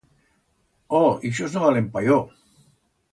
[0.99, 2.17] Oh, ixos no valen pa yo.